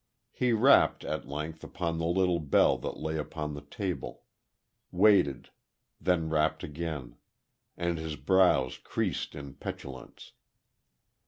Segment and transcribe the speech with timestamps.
[0.31, 4.23] He rapped, at length, upon the little bell that lay upon the table.
[4.91, 5.51] Waited;
[6.01, 7.17] then rapped again.
[7.77, 10.31] And his brows creased in petulance.